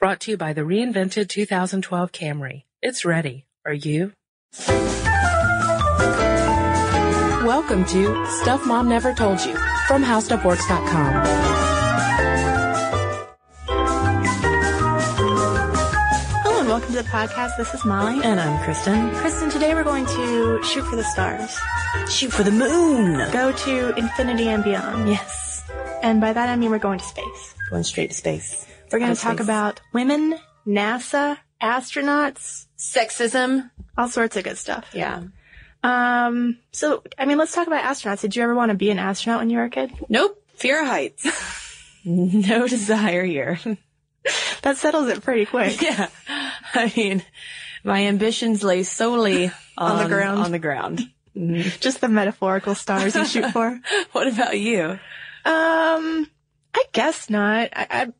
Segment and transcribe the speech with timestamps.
[0.00, 2.62] Brought to you by the reinvented 2012 Camry.
[2.80, 3.44] It's ready.
[3.66, 4.14] Are you?
[7.46, 9.54] Welcome to Stuff Mom Never Told You
[9.86, 11.26] from HowStuffWorks.com.
[16.44, 17.58] Hello and welcome to the podcast.
[17.58, 18.24] This is Molly.
[18.24, 19.14] And I'm Kristen.
[19.16, 21.58] Kristen, today we're going to shoot for the stars.
[22.10, 23.30] Shoot for the moon.
[23.32, 25.10] Go to infinity and beyond.
[25.10, 25.62] Yes.
[26.02, 27.54] And by that I mean we're going to space.
[27.68, 28.66] Going straight to space.
[28.92, 34.90] We're going to talk about women, NASA, astronauts, sexism, all sorts of good stuff.
[34.92, 35.22] Yeah.
[35.82, 38.20] Um, so, I mean, let's talk about astronauts.
[38.20, 39.92] Did you ever want to be an astronaut when you were a kid?
[40.08, 40.42] Nope.
[40.56, 41.26] Fear of heights.
[42.04, 43.58] no desire here.
[44.62, 45.80] That settles it pretty quick.
[45.82, 46.08] yeah.
[46.74, 47.22] I mean,
[47.82, 49.46] my ambitions lay solely
[49.78, 50.40] on, On the ground.
[50.40, 51.10] On the ground.
[51.34, 53.80] Just the metaphorical stars you shoot for.
[54.12, 54.98] What about you?
[55.46, 56.28] Um,
[56.74, 57.70] I guess not.
[57.72, 58.12] I,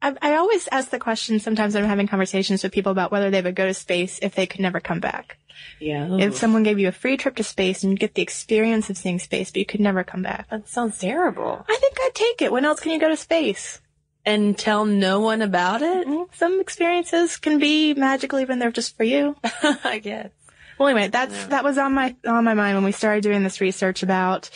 [0.00, 3.30] I, I, always ask the question sometimes when I'm having conversations with people about whether
[3.30, 5.38] they would go to space if they could never come back.
[5.80, 6.16] Yeah.
[6.18, 8.96] If someone gave you a free trip to space and you get the experience of
[8.96, 10.48] seeing space, but you could never come back.
[10.50, 11.64] that sounds terrible.
[11.68, 12.52] I think I'd take it.
[12.52, 13.80] When else can you go to space?
[14.24, 16.06] And tell no one about it?
[16.06, 19.36] Mm, Some experiences can be magical even they're just for you.
[19.62, 20.30] I guess.
[20.78, 23.60] Well, anyway, that's that was on my on my mind when we started doing this
[23.60, 24.50] research about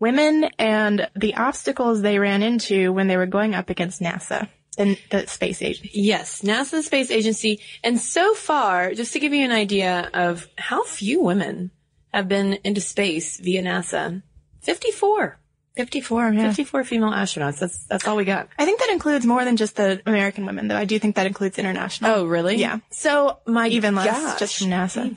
[0.00, 4.48] women and the obstacles they ran into when they were going up against NASA
[4.80, 5.90] and the space agency.
[5.92, 7.60] Yes, NASA the Space Agency.
[7.84, 11.70] And so far, just to give you an idea of how few women
[12.12, 14.22] have been into space via NASA,
[14.60, 15.38] 54.
[15.76, 16.48] 54, yeah.
[16.48, 17.60] 54 female astronauts.
[17.60, 18.48] That's, that's all we got.
[18.58, 20.76] I think that includes more than just the American women, though.
[20.76, 22.10] I do think that includes international.
[22.10, 22.56] Oh, really?
[22.56, 22.80] Yeah.
[22.90, 24.38] So my Even less, gosh.
[24.40, 25.16] just from NASA.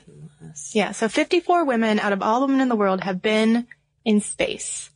[0.72, 3.66] Yeah, so 54 women out of all the women in the world have been
[4.04, 4.90] in space.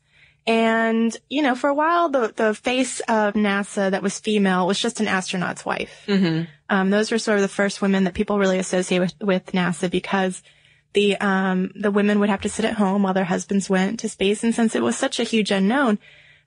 [0.49, 4.81] And, you know, for a while, the, the face of NASA that was female was
[4.81, 6.05] just an astronaut's wife.
[6.07, 6.45] Mm-hmm.
[6.71, 9.91] Um, those were sort of the first women that people really associate with, with NASA
[9.91, 10.43] because
[10.95, 14.09] the, um, the women would have to sit at home while their husbands went to
[14.09, 14.43] space.
[14.43, 15.99] And since it was such a huge unknown,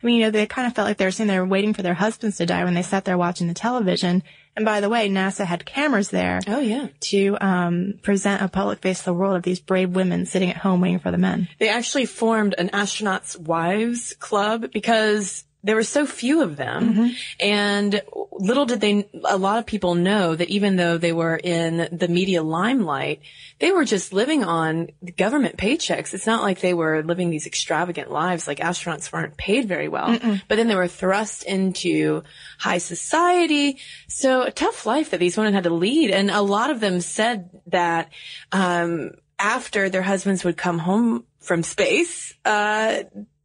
[0.02, 1.84] I mean, you know, they kind of felt like they were sitting there waiting for
[1.84, 4.24] their husbands to die when they sat there watching the television.
[4.56, 6.88] And by the way, NASA had cameras there Oh, yeah.
[7.12, 10.58] to um, present a public face to the world of these brave women sitting at
[10.58, 11.48] home waiting for the men.
[11.60, 17.12] They actually formed an astronauts wives club because there were so few of them.
[17.40, 18.02] And
[18.32, 22.08] little did they, a lot of people know that even though they were in the
[22.08, 23.22] media limelight,
[23.60, 26.14] they were just living on government paychecks.
[26.16, 30.18] It's not like they were living these extravagant lives, like astronauts weren't paid very well,
[30.48, 32.24] but then they were thrust into
[32.58, 33.78] high society.
[34.08, 36.10] So a tough life that these women had to lead.
[36.10, 38.10] And a lot of them said that,
[38.52, 43.04] um, after their husbands would come home from space, uh,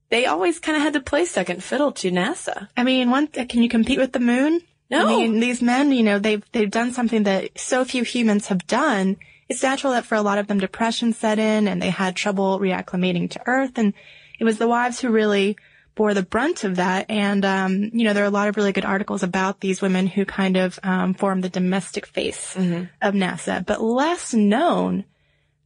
[0.08, 2.68] they always kind of had to play second fiddle to NASA.
[2.76, 4.60] I mean, one, can you compete with the moon?
[4.88, 5.04] No.
[5.04, 8.66] I mean, these men, you know, they've, they've done something that so few humans have
[8.66, 9.16] done.
[9.48, 12.60] It's natural that for a lot of them depression set in and they had trouble
[12.60, 13.78] reacclimating to Earth.
[13.78, 13.94] And
[14.38, 15.56] it was the wives who really
[15.96, 17.06] bore the brunt of that.
[17.08, 20.06] And, um, you know, there are a lot of really good articles about these women
[20.06, 22.54] who kind of, um, form the domestic face
[23.02, 25.04] of NASA, but less known,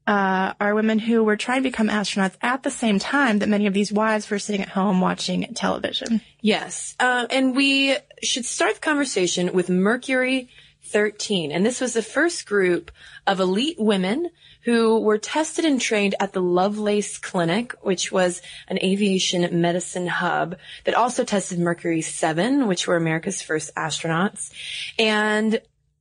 [0.07, 3.67] uh, are women who were trying to become astronauts at the same time that many
[3.67, 6.21] of these wives were sitting at home watching television.
[6.41, 6.97] Yes.
[6.99, 10.49] Uh, and we should start the conversation with Mercury
[10.85, 11.53] 13.
[11.53, 12.91] And this was the first group
[13.27, 14.31] of elite women
[14.63, 20.57] who were tested and trained at the Lovelace Clinic, which was an aviation medicine hub
[20.85, 24.53] that also tested Mercury 7, which were America's first astronauts.
[24.99, 25.61] And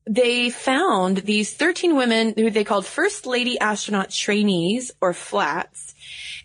[0.09, 5.93] they found these 13 women who they called first lady astronaut trainees or flats,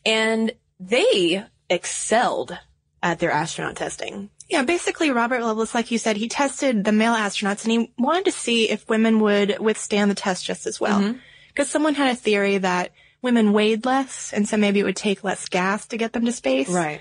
[0.04, 2.58] and they excelled
[3.02, 4.28] at their astronaut testing.
[4.50, 8.26] Yeah, basically Robert Lovelace, like you said, he tested the male astronauts and he wanted
[8.26, 11.00] to see if women would withstand the test just as well.
[11.00, 11.18] Mm-hmm.
[11.48, 15.24] Because someone had a theory that women weighed less and so maybe it would take
[15.24, 16.68] less gas to get them to space.
[16.68, 17.00] Right.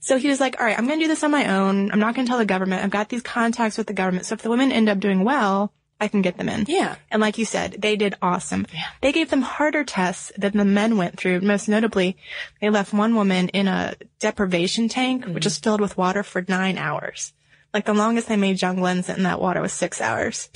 [0.00, 1.90] So he was like, all right, I'm going to do this on my own.
[1.90, 2.84] I'm not going to tell the government.
[2.84, 4.26] I've got these contacts with the government.
[4.26, 6.64] So if the women end up doing well, I can get them in.
[6.66, 6.96] Yeah.
[7.12, 8.66] And like you said, they did awesome.
[9.02, 11.42] They gave them harder tests than the men went through.
[11.42, 12.16] Most notably,
[12.60, 16.76] they left one woman in a deprivation tank, which is filled with water for nine
[16.76, 17.32] hours.
[17.72, 20.48] Like the longest they made John Glenn sit in that water was six hours.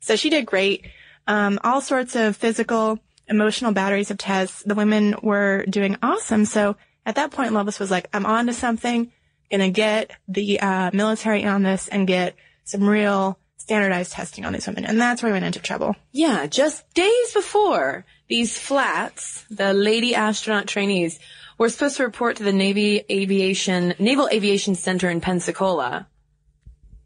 [0.00, 0.86] So she did great.
[1.26, 4.62] Um, all sorts of physical, emotional batteries of tests.
[4.64, 6.44] The women were doing awesome.
[6.44, 6.76] So
[7.06, 9.10] at that point, Lovelace was like, I'm on to something.
[9.50, 13.38] Gonna get the, uh, military on this and get some real
[13.70, 14.84] standardized testing on these women.
[14.84, 15.94] And that's where we went into trouble.
[16.10, 21.20] Yeah, just days before these flats, the lady astronaut trainees
[21.56, 26.08] were supposed to report to the Navy Aviation, Naval Aviation Center in Pensacola.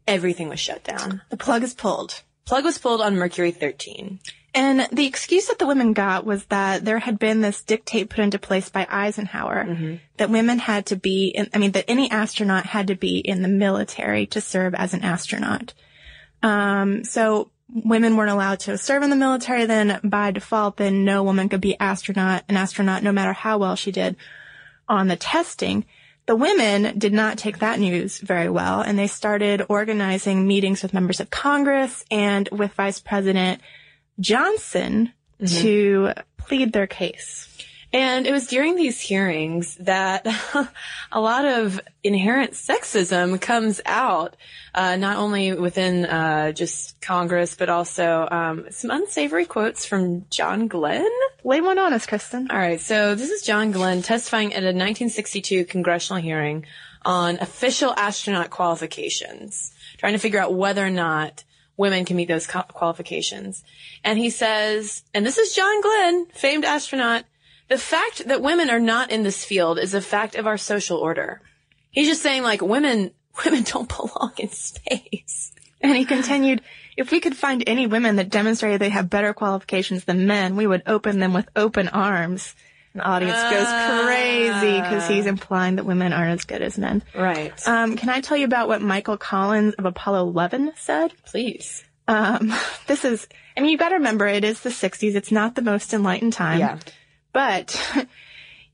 [0.07, 1.21] Everything was shut down.
[1.29, 2.23] The plug is pulled.
[2.45, 4.19] Plug was pulled on Mercury 13.
[4.55, 8.19] And the excuse that the women got was that there had been this dictate put
[8.19, 9.95] into place by Eisenhower mm-hmm.
[10.17, 13.43] that women had to be in, I mean, that any astronaut had to be in
[13.43, 15.75] the military to serve as an astronaut.
[16.43, 21.23] Um, so women weren't allowed to serve in the military then by default, then no
[21.23, 24.15] woman could be astronaut, an astronaut no matter how well she did
[24.87, 25.85] on the testing.
[26.27, 30.93] The women did not take that news very well and they started organizing meetings with
[30.93, 33.61] members of Congress and with Vice President
[34.19, 35.11] Johnson
[35.45, 37.49] to plead their case.
[37.93, 40.25] And it was during these hearings that
[41.11, 44.35] a lot of inherent sexism comes out,
[44.73, 50.67] uh, not only within uh, just Congress, but also um, some unsavory quotes from John
[50.67, 51.09] Glenn.
[51.43, 52.49] Lay one on us, Kristen.
[52.51, 56.65] All right, so this is John Glenn testifying at a 1962 congressional hearing
[57.03, 61.43] on official astronaut qualifications, trying to figure out whether or not
[61.77, 63.63] women can meet those qualifications.
[64.03, 67.25] And he says, and this is John Glenn, famed astronaut,
[67.67, 70.97] the fact that women are not in this field is a fact of our social
[70.97, 71.41] order.
[71.91, 73.11] He's just saying like women,
[73.45, 75.51] women don't belong in space.
[75.81, 76.61] And he continued,
[76.97, 80.65] if we could find any women that demonstrated they have better qualifications than men, we
[80.65, 82.55] would open them with open arms.
[82.93, 87.03] And the audience goes crazy because he's implying that women aren't as good as men.
[87.13, 87.51] Right.
[87.67, 91.11] Um, can I tell you about what Michael Collins of Apollo 11 said?
[91.25, 91.83] Please.
[92.07, 92.53] Um,
[92.87, 93.27] this is,
[93.57, 95.15] I mean, you gotta remember it is the 60s.
[95.15, 96.59] It's not the most enlightened time.
[96.59, 96.79] Yeah.
[97.35, 97.77] But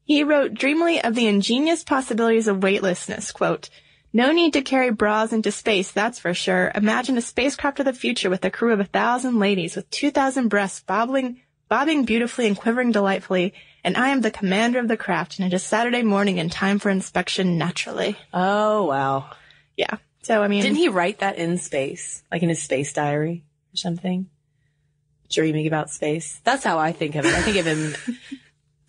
[0.04, 3.72] he wrote dreamily of the ingenious possibilities of weightlessness, quote,
[4.14, 6.72] no need to carry bras into space, that's for sure.
[6.76, 10.48] Imagine a spacecraft of the future with a crew of a thousand ladies with 2,000
[10.48, 13.56] breasts bobbling, bobbing beautifully and quivering delightfully.
[13.84, 16.78] And I am the commander of the craft and it is Saturday morning in time
[16.78, 18.16] for inspection naturally.
[18.32, 19.32] Oh, wow.
[19.76, 19.98] Yeah.
[20.22, 22.22] So, I mean, Didn't he write that in space?
[22.32, 23.44] Like in his space diary
[23.74, 24.30] or something?
[25.32, 26.40] Dreaming about space.
[26.44, 27.34] That's how I think of it.
[27.34, 27.96] I think of him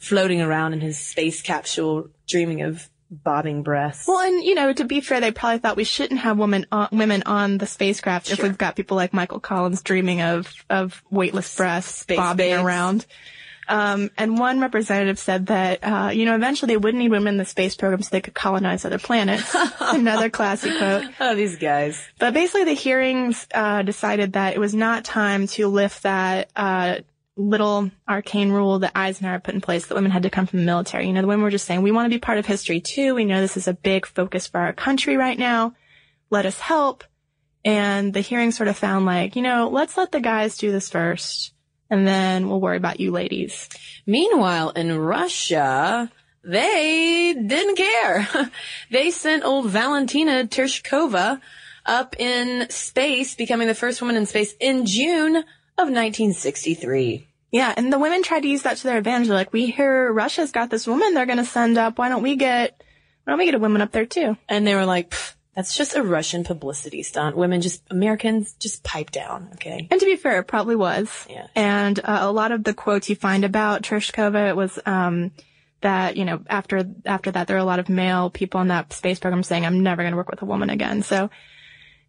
[0.02, 4.08] floating around in his space capsule, dreaming of bobbing breasts.
[4.08, 6.88] Well, and you know, to be fair, they probably thought we shouldn't have women on,
[6.90, 11.54] women on the spacecraft if we've got people like Michael Collins dreaming of of weightless
[11.56, 12.62] breasts Space bobbing babes.
[12.62, 13.06] around.
[13.68, 17.38] Um, and one representative said that uh, you know eventually they wouldn't need women in
[17.38, 19.54] the space program so they could colonize other planets.
[19.80, 21.04] Another classy quote.
[21.20, 22.02] oh, these guys.
[22.18, 26.96] But basically, the hearings uh, decided that it was not time to lift that uh,
[27.36, 30.66] little arcane rule that Eisenhower put in place that women had to come from the
[30.66, 31.06] military.
[31.06, 33.14] You know, the women were just saying, we want to be part of history too.
[33.14, 35.74] We know this is a big focus for our country right now.
[36.30, 37.04] Let us help.
[37.64, 40.90] And the hearing sort of found like, you know, let's let the guys do this
[40.90, 41.54] first.
[41.88, 43.68] And then we'll worry about you ladies.
[44.06, 46.10] Meanwhile, in Russia,
[46.42, 48.28] they didn't care.
[48.90, 51.40] they sent old Valentina Tereshkova
[51.84, 55.44] up in space, becoming the first woman in space in June
[55.78, 57.26] of 1963.
[57.50, 59.28] Yeah, and the women tried to use that to their advantage.
[59.28, 61.98] They're like, we hear Russia's got this woman they're going to send up.
[61.98, 62.82] Why don't we get,
[63.24, 64.36] why don't we get a woman up there too?
[64.48, 65.12] And they were like,
[65.54, 67.36] that's just a Russian publicity stunt.
[67.36, 69.86] Women just, Americans just pipe down, okay?
[69.90, 71.26] And to be fair, it probably was.
[71.28, 71.46] Yeah.
[71.54, 75.32] And uh, a lot of the quotes you find about Tereshkova, it was um,
[75.82, 78.92] that you know after after that there are a lot of male people in that
[78.92, 81.28] space program saying, "I'm never going to work with a woman again." So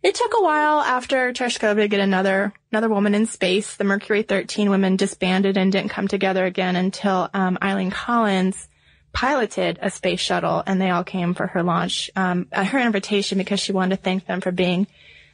[0.04, 3.78] It took a while after Tereshkova to get another another woman in space.
[3.78, 8.68] The Mercury 13 women disbanded and didn't come together again until um, Eileen Collins
[9.14, 13.38] piloted a space shuttle, and they all came for her launch um, at her invitation
[13.38, 14.88] because she wanted to thank them for being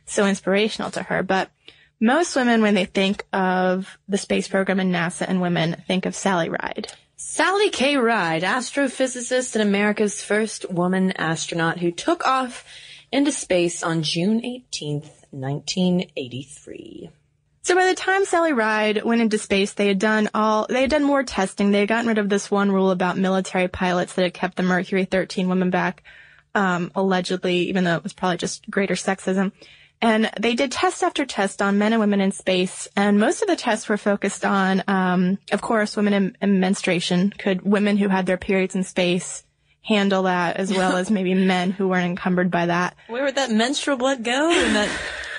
[0.05, 1.23] so inspirational to her.
[1.23, 1.49] But
[1.99, 6.13] most women, when they think of the space program and NASA and women, think of
[6.13, 6.91] Sally Ride.
[7.15, 7.97] Sally K.
[7.97, 12.63] Ride, astrophysicist and America's first woman astronaut who took off
[13.11, 17.09] into space on June 18th, 1983.
[17.61, 20.89] So by the time Sally Ride went into space, they had done all, they had
[20.89, 21.71] done more testing.
[21.71, 24.63] They had gotten rid of this one rule about military pilots that had kept the
[24.63, 26.03] Mercury 13 women back,
[26.55, 29.51] um, allegedly, even though it was probably just greater sexism.
[30.01, 33.49] And they did test after test on men and women in space, and most of
[33.49, 37.31] the tests were focused on, um, of course, women in menstruation.
[37.37, 39.43] Could women who had their periods in space
[39.89, 42.95] handle that as well as maybe men who weren't encumbered by that.
[43.07, 44.89] Where would that menstrual blood go in that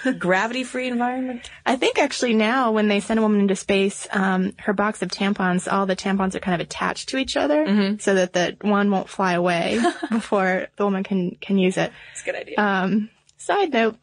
[0.19, 1.49] gravity-free environment?
[1.65, 5.09] I think actually now when they send a woman into space, um, her box of
[5.11, 7.99] tampons, all the tampons are kind of attached to each other Mm-hmm.
[7.99, 9.79] so that the one won't fly away
[10.11, 11.93] before the woman can, can use it.
[12.11, 12.55] That's a good idea.
[12.59, 13.97] Um, side note,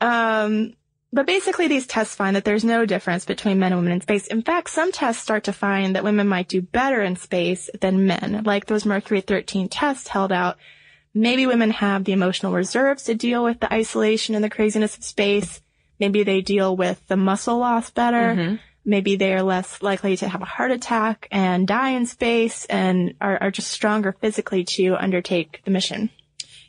[0.00, 0.74] um,
[1.12, 4.28] but basically these tests find that there's no difference between men and women in space.
[4.28, 8.06] In fact, some tests start to find that women might do better in space than
[8.06, 8.42] men.
[8.44, 10.56] Like those Mercury 13 tests held out.
[11.12, 15.02] Maybe women have the emotional reserves to deal with the isolation and the craziness of
[15.02, 15.60] space.
[15.98, 18.34] Maybe they deal with the muscle loss better.
[18.34, 18.54] Mm-hmm.
[18.84, 23.14] Maybe they are less likely to have a heart attack and die in space and
[23.20, 26.10] are, are just stronger physically to undertake the mission.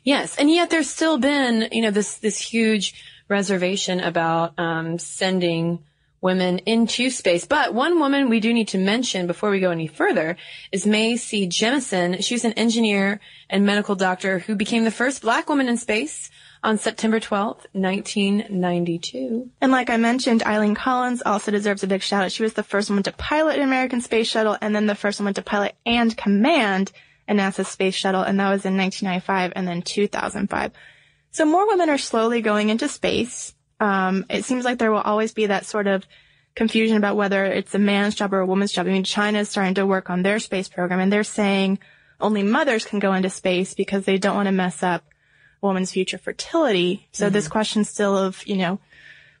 [0.04, 2.92] Yes, and yet there's still been, you know, this this huge
[3.32, 5.80] reservation about um, sending
[6.22, 7.44] women into space.
[7.44, 10.36] But one woman we do need to mention before we go any further
[10.70, 11.48] is Mae C.
[11.48, 12.24] Jemison.
[12.24, 13.20] She's an engineer
[13.50, 16.30] and medical doctor who became the first black woman in space
[16.62, 19.50] on September 12th, 1992.
[19.60, 22.32] And like I mentioned, Eileen Collins also deserves a big shout out.
[22.32, 25.18] She was the first woman to pilot an American space shuttle and then the first
[25.18, 26.92] woman to pilot and command
[27.26, 28.22] a NASA space shuttle.
[28.22, 30.70] And that was in 1995 and then 2005.
[31.32, 33.54] So more women are slowly going into space.
[33.80, 36.06] Um, it seems like there will always be that sort of
[36.54, 38.86] confusion about whether it's a man's job or a woman's job.
[38.86, 41.78] I mean, China is starting to work on their space program and they're saying
[42.20, 45.04] only mothers can go into space because they don't want to mess up
[45.62, 47.08] a woman's future fertility.
[47.12, 48.78] So this question still of, you know,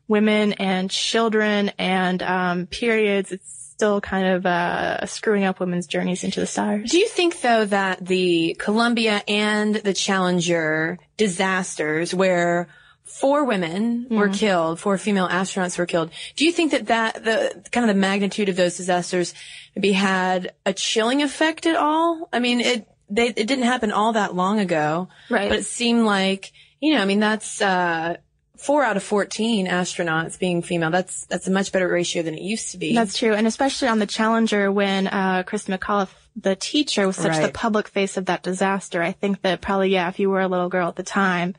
[0.08, 6.22] women and children and um, periods, it's still kind of uh, screwing up women's journeys
[6.22, 6.88] into the stars.
[6.88, 12.68] Do you think though that the Columbia and the Challenger disasters where
[13.02, 16.12] four women were killed, four female astronauts were killed.
[16.36, 19.34] Do you think that that the kind of the magnitude of those disasters
[19.74, 22.28] maybe had a chilling effect at all?
[22.32, 25.48] I mean, it they it didn't happen all that long ago, Right.
[25.48, 28.16] But it seemed like you know, I mean, that's uh
[28.62, 30.90] four out of fourteen astronauts being female.
[30.90, 32.94] That's that's a much better ratio than it used to be.
[32.94, 33.34] That's true.
[33.34, 37.88] And especially on the Challenger when uh, Christa McAuliffe, the teacher, was such the public
[37.88, 39.02] face of that disaster.
[39.02, 41.54] I think that probably, yeah, if you were a little girl at the time,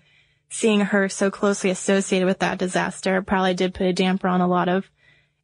[0.50, 4.48] seeing her so closely associated with that disaster probably did put a damper on a
[4.48, 4.89] lot of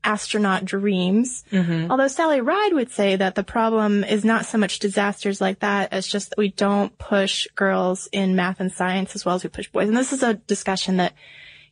[0.01, 1.43] astronaut dreams.
[1.51, 5.91] Although Sally Ride would say that the problem is not so much disasters like that
[5.91, 9.49] as just that we don't push girls in math and science as well as we
[9.49, 9.89] push boys.
[9.89, 11.13] And this is a discussion that,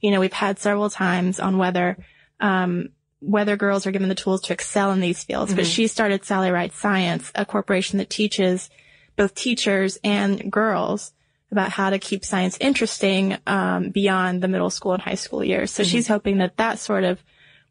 [0.01, 1.98] you know, we've had several times on whether,
[2.39, 2.89] um,
[3.20, 5.54] whether girls are given the tools to excel in these fields.
[5.54, 8.70] But she started Sally Ride Science, a corporation that teaches
[9.16, 11.13] both teachers and girls
[11.51, 15.72] about how to keep science interesting um, beyond the middle school and high school years.
[15.72, 17.24] So she's hoping that that sort of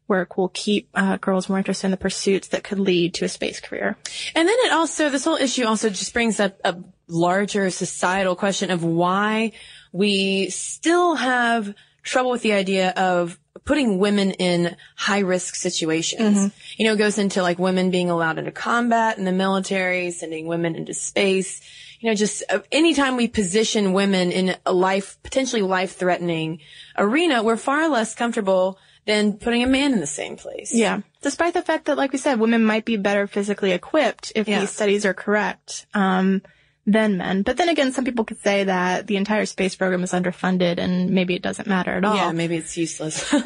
[0.07, 3.29] work will keep uh, girls more interested in the pursuits that could lead to a
[3.29, 3.97] space career.
[4.35, 8.71] And then it also, this whole issue also just brings up a larger societal question
[8.71, 9.51] of why
[9.91, 11.73] we still have
[12.07, 16.51] trouble with the idea of putting women in high risk situations.
[16.77, 20.47] You know, it goes into like women being allowed into combat in the military, sending
[20.47, 21.61] women into space.
[21.99, 26.59] You know, just uh, anytime we position women in a life, potentially life threatening
[26.97, 30.73] arena, we're far less comfortable than putting a man in the same place.
[30.73, 31.01] Yeah.
[31.21, 34.59] Despite the fact that, like we said, women might be better physically equipped if Yeah.
[34.59, 36.41] these studies are correct um,
[36.87, 37.43] than men.
[37.43, 41.11] But then again, some people could say that the entire space program is underfunded and
[41.11, 42.15] maybe it doesn't matter at all.
[42.15, 43.31] Yeah, maybe it's useless.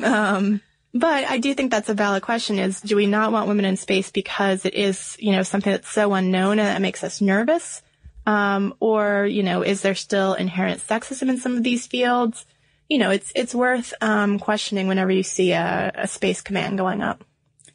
[0.94, 3.78] But I do think that's a valid question is do we not want women in
[3.78, 7.82] space because it is, you know, something that's so unknown and that makes us nervous?
[8.26, 12.46] Um, or, you know, is there still inherent sexism in some of these fields?
[12.90, 17.02] You know, it's, it's worth, um, questioning whenever you see a, a space command going
[17.02, 17.24] up.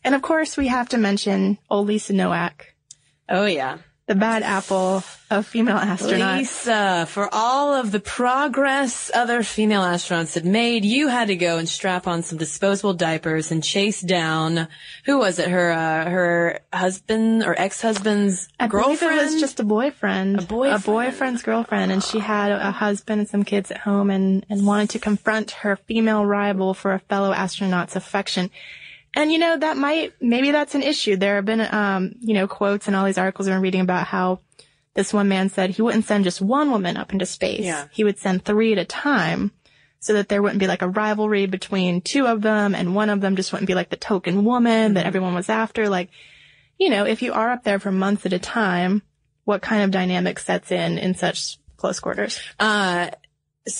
[0.05, 2.75] And of course, we have to mention old Lisa Nowak.
[3.29, 3.79] oh yeah.
[4.07, 6.39] The bad apple of female astronauts.
[6.39, 11.59] Lisa, for all of the progress other female astronauts had made, you had to go
[11.59, 14.69] and strap on some disposable diapers and chase down,
[15.07, 15.49] who was it?
[15.49, 19.21] Her, uh, her husband or ex-husband's I believe girlfriend?
[19.21, 20.39] it was just a boyfriend.
[20.39, 20.83] A boyfriend.
[20.83, 21.91] A boyfriend's girlfriend.
[21.91, 25.51] And she had a husband and some kids at home and, and wanted to confront
[25.51, 28.51] her female rival for a fellow astronaut's affection.
[29.17, 31.17] And you know, that might, maybe that's an issue.
[31.17, 34.07] There have been, um, you know, quotes and all these articles I've been reading about
[34.07, 34.41] how
[34.93, 37.65] this one man said he wouldn't send just one woman up into space.
[37.65, 37.89] Yeah.
[37.91, 39.53] He would send three at a time
[40.01, 43.23] so that there wouldn't be like a rivalry between two of them and one of
[43.23, 45.89] them just wouldn't be like the token woman that everyone was after.
[45.89, 46.11] Like,
[46.79, 49.03] you know, if you are up there for months at a time,
[49.45, 52.39] what kind of dynamic sets in in such close quarters?
[52.61, 53.11] Uh,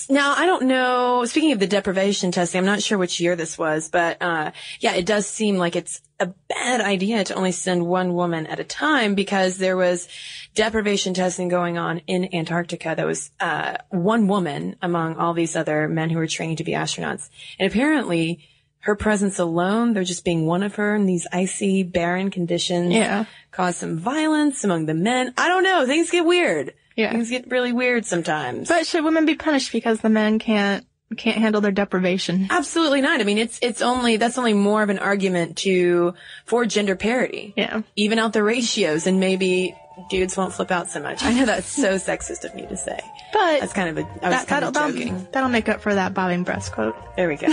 [0.09, 1.23] now I don't know.
[1.25, 4.93] Speaking of the deprivation testing, I'm not sure which year this was, but uh, yeah,
[4.95, 8.63] it does seem like it's a bad idea to only send one woman at a
[8.63, 10.07] time because there was
[10.55, 12.95] deprivation testing going on in Antarctica.
[12.97, 16.71] That was uh, one woman among all these other men who were training to be
[16.73, 17.29] astronauts,
[17.59, 18.39] and apparently.
[18.81, 23.25] Her presence alone, there just being one of her in these icy, barren conditions, Yeah.
[23.51, 25.33] caused some violence among the men.
[25.37, 25.85] I don't know.
[25.85, 26.73] Things get weird.
[26.97, 27.11] Yeah.
[27.11, 28.67] Things get really weird sometimes.
[28.67, 30.85] But should women be punished because the men can't
[31.15, 32.47] can't handle their deprivation?
[32.49, 33.21] Absolutely not.
[33.21, 37.53] I mean, it's it's only that's only more of an argument to for gender parity.
[37.55, 37.83] Yeah.
[37.95, 39.73] Even out the ratios, and maybe
[40.09, 41.23] dudes won't flip out so much.
[41.23, 42.99] I know that's so sexist of me to say.
[43.31, 46.13] But That's kind of a I was that, that'll, that'll, that'll make up for that
[46.13, 46.95] bobbing breast quote.
[47.15, 47.47] There we go.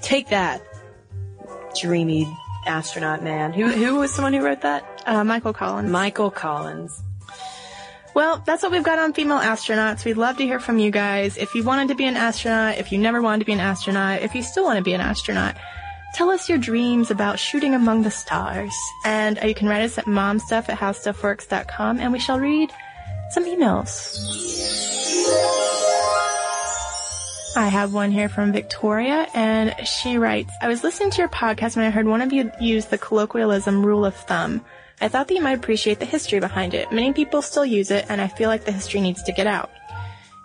[0.00, 0.62] Take that,
[1.78, 2.26] dreamy
[2.66, 3.52] astronaut man.
[3.52, 5.02] Who who was someone who wrote that?
[5.06, 5.90] Uh, Michael Collins.
[5.90, 7.02] Michael Collins.
[8.18, 10.04] Well, that's what we've got on female astronauts.
[10.04, 11.36] We'd love to hear from you guys.
[11.36, 14.22] If you wanted to be an astronaut, if you never wanted to be an astronaut,
[14.22, 15.54] if you still want to be an astronaut,
[16.16, 18.74] tell us your dreams about shooting among the stars.
[19.04, 22.72] And uh, you can write us at momstuff at howstuffworks.com and we shall read
[23.30, 24.18] some emails.
[27.56, 31.76] I have one here from Victoria, and she writes, I was listening to your podcast
[31.76, 34.64] when I heard one of you use the colloquialism rule of thumb.
[35.00, 36.90] I thought that you might appreciate the history behind it.
[36.90, 39.70] Many people still use it, and I feel like the history needs to get out.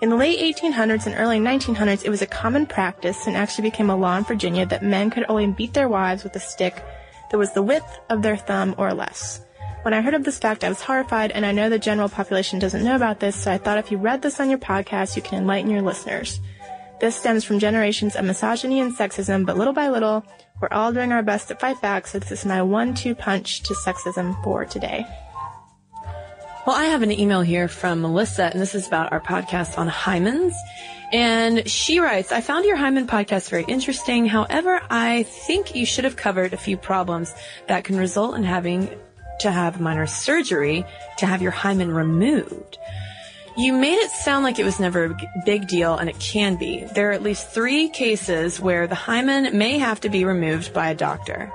[0.01, 3.89] In the late 1800s and early 1900s, it was a common practice and actually became
[3.89, 6.83] a law in Virginia that men could only beat their wives with a stick
[7.31, 9.41] that was the width of their thumb or less.
[9.83, 12.59] When I heard of this fact, I was horrified, and I know the general population
[12.59, 15.21] doesn't know about this, so I thought if you read this on your podcast, you
[15.21, 16.39] can enlighten your listeners.
[16.99, 20.25] This stems from generations of misogyny and sexism, but little by little,
[20.63, 23.73] we're all doing our best to fight back, so this is my one-two punch to
[23.73, 25.05] sexism for today.
[26.65, 29.89] Well, I have an email here from Melissa, and this is about our podcast on
[29.89, 30.53] hymens.
[31.11, 34.25] And she writes, I found your hymen podcast very interesting.
[34.25, 37.35] However, I think you should have covered a few problems
[37.67, 38.89] that can result in having
[39.41, 40.85] to have minor surgery
[41.17, 42.77] to have your hymen removed.
[43.55, 46.85] You made it sound like it was never a big deal, and it can be.
[46.85, 50.89] There are at least three cases where the hymen may have to be removed by
[50.89, 51.51] a doctor.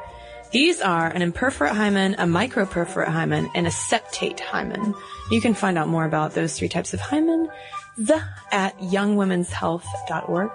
[0.53, 4.95] These are an imperforate hymen, a microperforate hymen, and a septate hymen.
[5.31, 7.51] You can find out more about those three types of hymen
[7.99, 10.51] the, at youngwomenshealth.org.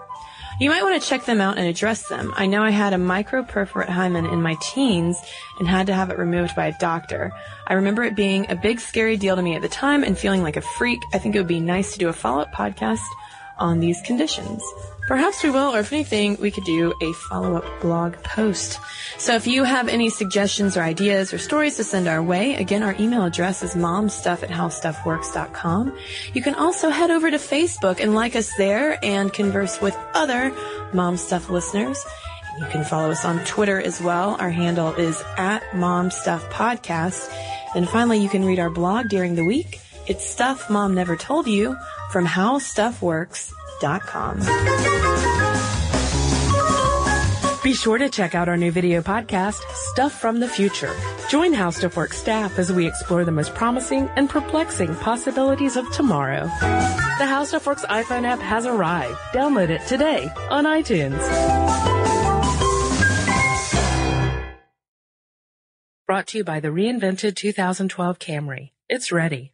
[0.60, 2.32] You might want to check them out and address them.
[2.38, 5.18] I know I had a microperforate hymen in my teens
[5.60, 7.32] and had to have it removed by a doctor.
[7.68, 10.44] I remember it being a big scary deal to me at the time and feeling
[10.44, 11.00] like a freak.
[11.12, 13.02] I think it would be nice to do a follow-up podcast
[13.64, 14.62] on these conditions.
[15.08, 18.80] Perhaps we will, or if anything, we could do a follow-up blog post.
[19.18, 22.84] So if you have any suggestions or ideas or stories to send our way, again,
[22.84, 25.98] our email address is momstuff at howstuffworks.com.
[26.34, 30.56] You can also head over to Facebook and like us there and converse with other
[30.94, 32.04] Mom Stuff listeners.
[32.60, 34.38] You can follow us on Twitter as well.
[34.40, 37.30] Our handle is at Mom Stuff Podcast.
[37.76, 39.80] And finally, you can read our blog during the week.
[40.06, 41.78] It's Stuff Mom Never Told You
[42.12, 44.40] from HowStuffWorks.com.
[47.64, 50.94] Be sure to check out our new video podcast, Stuff from the Future.
[51.30, 55.90] Join How Stuff Works staff as we explore the most promising and perplexing possibilities of
[55.94, 56.48] tomorrow.
[56.60, 59.16] The How Stuff Works iPhone app has arrived.
[59.32, 61.22] Download it today on iTunes.
[66.06, 68.72] Brought to you by the reinvented 2012 Camry.
[68.90, 69.54] It's ready.